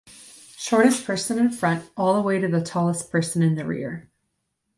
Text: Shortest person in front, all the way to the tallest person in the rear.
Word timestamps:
Shortest 0.57 1.05
person 1.05 1.37
in 1.37 1.51
front, 1.51 1.91
all 1.95 2.15
the 2.15 2.21
way 2.21 2.39
to 2.39 2.47
the 2.47 2.63
tallest 2.63 3.11
person 3.11 3.43
in 3.43 3.53
the 3.53 3.65
rear. 3.65 4.09